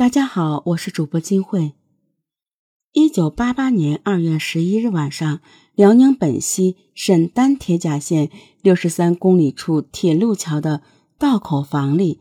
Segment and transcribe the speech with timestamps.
[0.00, 1.74] 大家好，我是主播金慧。
[2.94, 5.42] 一九八八年二月十一日晚上，
[5.74, 8.30] 辽宁本溪沈丹铁甲线
[8.62, 10.80] 六十三公里处铁路桥的
[11.18, 12.18] 道口房里，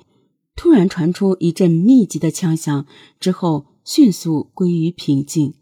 [0.58, 2.86] 突然传出一阵密集的枪响，
[3.18, 5.54] 之后迅速归于平静。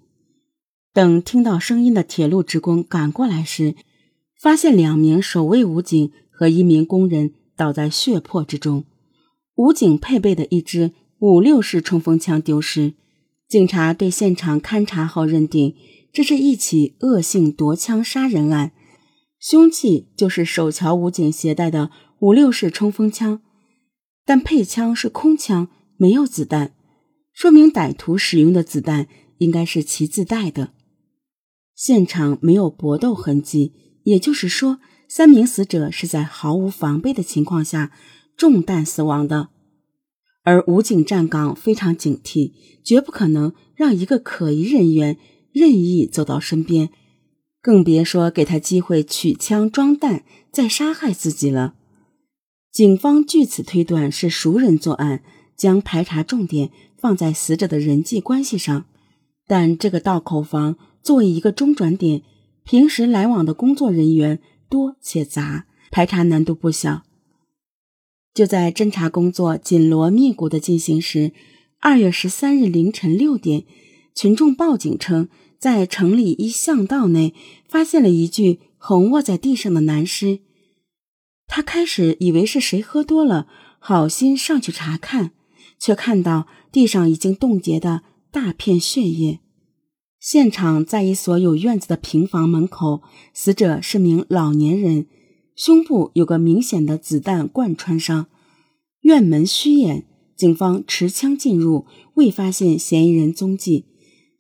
[0.92, 3.76] 等听到声音的铁路职工赶过来时，
[4.42, 8.86] 发现两名守卫武警和一名工人倒在血泊之中，
[9.54, 10.94] 武警配备的一支。
[11.20, 12.94] 五六式冲锋枪丢失，
[13.48, 15.76] 警察对现场勘查后认定，
[16.14, 18.72] 这是一起恶性夺枪杀人案，
[19.40, 21.90] 凶器就是守桥武警携带的
[22.20, 23.42] 五六式冲锋枪，
[24.26, 26.74] 但配枪是空枪，没有子弹，
[27.34, 29.08] 说明歹徒使用的子弹
[29.40, 30.74] 应该是其自带的。
[31.74, 37.92] 现场没有搏斗痕迹，也就是说，三名死者是在毫无防备的情况下
[38.36, 39.50] 中弹死亡的。
[40.48, 45.18] 而武警站岗非常警惕，绝不可能让一个可疑人员
[45.52, 46.90] 任意走到身边，
[47.62, 51.74] 更别说给他机会取枪装弹再杀害自己了。
[52.72, 55.22] 警方据此推断是熟人作案，
[55.58, 58.86] 将排查重点放在死者的人际关系上。
[59.46, 62.22] 但这个道口房作为一个中转点，
[62.64, 67.04] 平时来往的工作人员多且杂，排查难度不小。
[68.38, 71.32] 就在侦查工作紧锣密鼓的进行时，
[71.80, 73.64] 二月十三日凌晨六点，
[74.14, 77.34] 群众报警称，在城里一巷道内
[77.68, 80.42] 发现了一具横卧在地上的男尸。
[81.48, 83.48] 他开始以为是谁喝多了，
[83.80, 85.32] 好心上去查看，
[85.80, 89.40] 却看到地上已经冻结的大片血液。
[90.20, 93.02] 现场在一所有院子的平房门口，
[93.34, 95.08] 死者是名老年人。
[95.58, 98.28] 胸部有个明显的子弹贯穿伤，
[99.02, 100.06] 院门虚掩，
[100.36, 103.86] 警方持枪进入，未发现嫌疑人踪迹，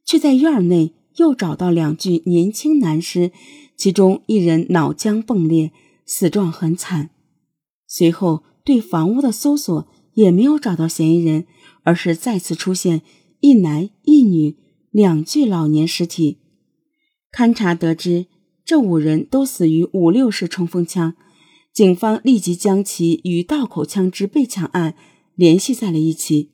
[0.05, 3.31] 却在院内又找到两具年轻男尸，
[3.75, 5.71] 其中一人脑浆迸裂，
[6.05, 7.09] 死状很惨。
[7.87, 11.47] 随后对房屋的搜索也没有找到嫌疑人，
[11.81, 13.01] 而是再次出现
[13.39, 14.55] 一男一女
[14.91, 16.37] 两具老年尸体。
[17.31, 18.27] 勘查得知。
[18.67, 21.15] 这五人都死于五六式冲锋枪，
[21.71, 24.93] 警方立即将其与道口枪支被抢案
[25.35, 26.51] 联系在了一起。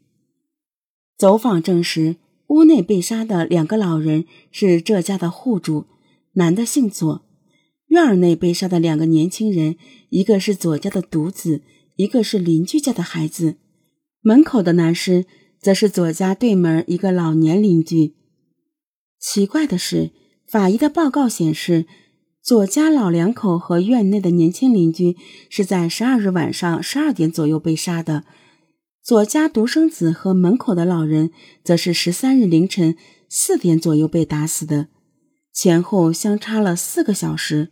[1.18, 2.18] 走访证实，
[2.50, 5.88] 屋内被杀的两个老人是这家的户主，
[6.34, 7.24] 男的姓左；
[7.88, 9.76] 院儿内被杀的两个年轻人，
[10.10, 11.64] 一个是左家的独子，
[11.96, 13.56] 一个是邻居家的孩子。
[14.22, 15.26] 门口的男尸
[15.60, 18.14] 则是左家对门一个老年邻居。
[19.20, 20.12] 奇怪的是，
[20.48, 21.88] 法医的报告显示。
[22.44, 25.16] 左家老两口和院内的年轻邻居
[25.50, 28.26] 是在十二日晚上十二点左右被杀的，
[29.02, 31.32] 左家独生子和门口的老人
[31.64, 32.98] 则是十三日凌晨
[33.30, 34.90] 四点左右被打死的，
[35.54, 37.72] 前后相差了四个小时。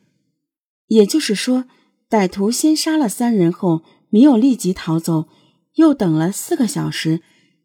[0.88, 1.66] 也就是说，
[2.10, 5.28] 歹徒先杀了三人后没有立即逃走，
[5.76, 7.22] 又等了四个小时，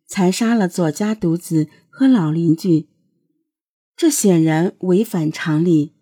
[0.09, 2.89] 才杀了左家独子和老邻居，
[3.97, 5.96] 这显然违反常理。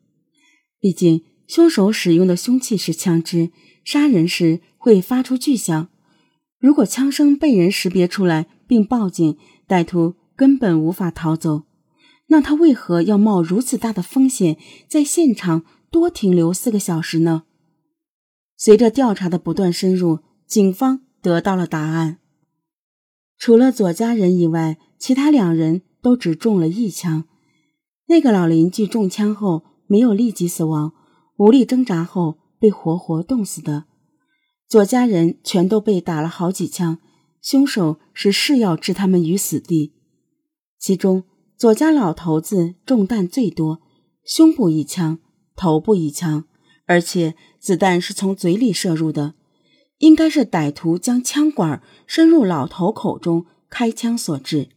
[0.85, 3.53] 毕竟，凶手使用的凶器是枪支，
[3.87, 5.89] 杀人时会发出巨响。
[6.59, 11.63] 如果枪声被人识别出来并报警，歹徒根本无法逃走。
[12.27, 17.45] 那他为何要冒如此大的风险，在现场多停留四个小时呢？
[18.59, 22.19] 随着调查的不断深入，警方得到了答案：
[23.39, 27.25] 除了左家人以外，其他两人都只中了一枪。
[28.09, 29.65] 那个老邻居中枪后。
[29.95, 30.93] 没有立即死亡，
[31.37, 33.85] 无力挣扎后被活活冻死的。
[34.67, 36.99] 左家人全都被打了好几枪，
[37.41, 39.95] 凶手是誓要置他们于死地。
[40.81, 41.23] 其中，
[41.57, 43.83] 左家老头子中弹最多，
[44.25, 45.21] 胸部一枪，
[45.55, 46.47] 头部一枪，
[46.87, 49.35] 而且子弹是从嘴里射入的，
[49.99, 54.71] 应该是歹徒将枪管伸入老头口中开枪所致。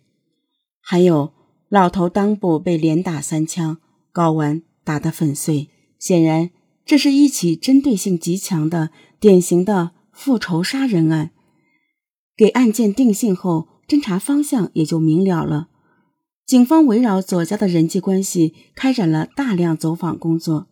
[0.80, 1.34] 还有，
[1.70, 3.80] 老头裆部被连打三枪，
[4.14, 4.62] 睾丸。
[4.88, 5.68] 打得粉碎，
[6.00, 6.50] 显然
[6.86, 11.32] 这是一起针对性极强的典型的复仇杀人案。
[12.38, 15.68] 给案件定性后，侦查方向也就明了了。
[16.46, 20.70] 警方围绕左家的人际关系开展了大量走访工作。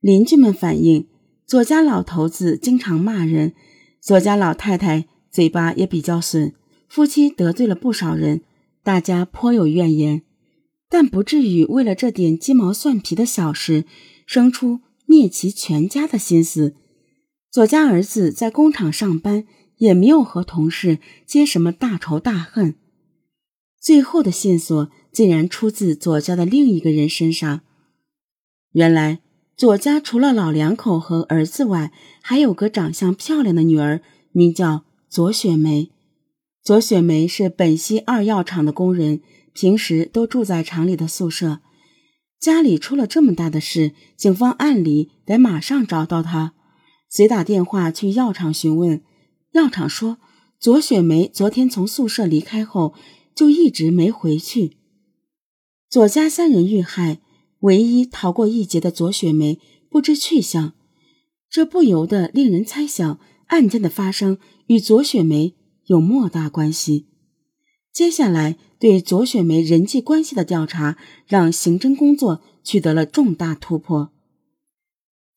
[0.00, 1.06] 邻居们反映，
[1.44, 3.52] 左家老头子经常骂人，
[4.00, 6.54] 左家老太太嘴巴也比较损，
[6.88, 8.40] 夫妻得罪了不少人，
[8.82, 10.22] 大家颇有怨言。
[10.88, 13.84] 但不至于为了这点鸡毛蒜皮的小事
[14.26, 16.74] 生出灭其全家的心思。
[17.50, 19.46] 左家儿子在工厂上班，
[19.78, 22.74] 也没有和同事结什么大仇大恨。
[23.80, 27.60] 最后的线索竟然出自左家的另一个人身上。
[28.72, 29.20] 原来，
[29.56, 34.02] 左家除了老两口和儿子外，还有个长相漂亮的女儿，
[34.32, 35.90] 名叫左雪梅。
[36.62, 39.20] 左雪梅是本溪二药厂的工人，
[39.56, 41.60] 平时都住在厂里的宿舍。
[42.38, 46.54] 家里出了这么大的事，警方按理得马上找到他。
[47.08, 49.02] 遂打电话去药厂询问，
[49.52, 50.18] 药厂说
[50.60, 52.94] 左雪梅昨天从宿舍离开后。
[53.36, 54.78] 就一直没回去。
[55.90, 57.20] 左家三人遇害，
[57.60, 59.60] 唯一逃过一劫的左雪梅
[59.90, 60.72] 不知去向，
[61.50, 64.38] 这不由得令人猜想案件的发生
[64.68, 65.54] 与左雪梅
[65.84, 67.08] 有莫大关系。
[67.96, 74.10] 接下来对左雪梅人际关系的调查，让刑侦工作取得了重大突破。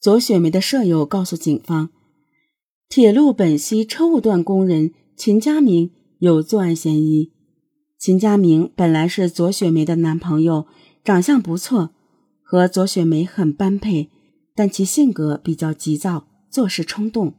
[0.01, 1.91] 左雪梅的舍友告诉警方，
[2.89, 7.31] 铁路本溪车务段工人秦家明有作案嫌疑。
[7.97, 10.67] 秦家明本来是左雪梅的男朋友，
[11.01, 11.91] 长相不错，
[12.43, 14.09] 和左雪梅很般配，
[14.53, 17.35] 但其性格比较急躁，做事冲动。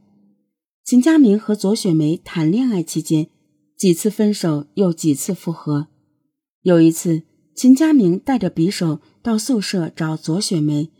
[0.83, 3.27] 秦家明和左雪梅谈恋爱期间，
[3.81, 5.87] 几次分手，又几次复合。
[6.61, 7.23] 有一次，
[7.55, 10.91] 秦家明带着匕首到宿舍找左雪梅，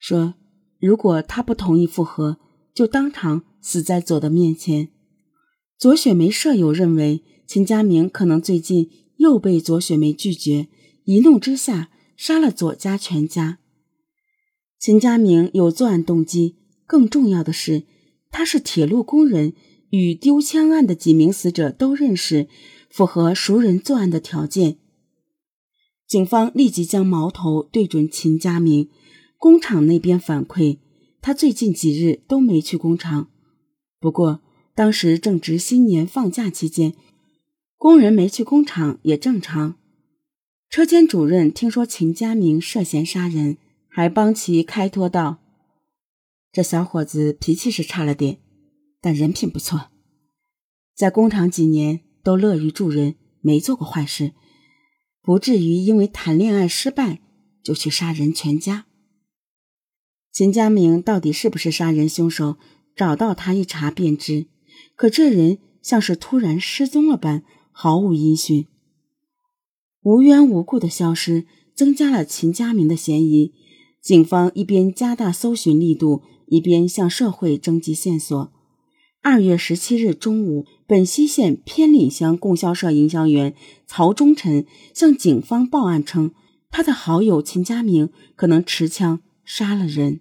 [0.00, 0.34] 说
[0.80, 2.38] 如果她不同意复合，
[2.74, 4.88] 就当场死在左的面前。
[5.78, 7.22] 左雪梅舍友认为。
[7.46, 10.68] 秦家明可能最近又被左雪梅拒绝，
[11.04, 13.58] 一怒之下杀了左家全家。
[14.78, 17.84] 秦家明有作案动机，更重要的是，
[18.30, 19.54] 他是铁路工人，
[19.90, 22.48] 与丢枪案的几名死者都认识，
[22.90, 24.78] 符合熟人作案的条件。
[26.06, 28.88] 警方立即将矛头对准秦家明。
[29.36, 30.78] 工厂那边反馈，
[31.20, 33.28] 他最近几日都没去工厂。
[34.00, 34.40] 不过
[34.74, 36.94] 当时正值新年放假期间。
[37.76, 39.76] 工人没去工厂也正常。
[40.68, 43.56] 车间主任听说秦家明涉嫌杀人，
[43.88, 45.38] 还帮其开脱道
[46.50, 48.38] ：“这小伙子脾气是差了点，
[49.00, 49.90] 但人品不错，
[50.94, 54.32] 在工厂几年都乐于助人，没做过坏事，
[55.22, 57.20] 不至于因为谈恋爱失败
[57.62, 58.86] 就去杀人全家。”
[60.32, 62.56] 秦家明到底是不是杀人凶手？
[62.94, 64.46] 找到他一查便知。
[64.96, 67.44] 可这人像是突然失踪了般。
[67.70, 68.66] 毫无音讯，
[70.02, 71.46] 无缘无故的消失，
[71.76, 73.54] 增加了秦家明的嫌疑。
[74.02, 78.52] 警方一边加大搜寻力度，一边向社会征集线索。
[79.20, 83.54] 二月十七日中午，本溪县偏岭乡供销社营销员
[83.86, 86.32] 曹忠臣向警方报案称，
[86.70, 90.20] 他的好友秦家明可能持枪杀了人。